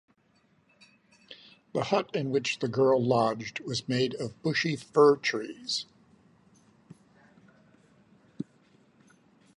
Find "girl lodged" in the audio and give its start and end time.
2.67-3.59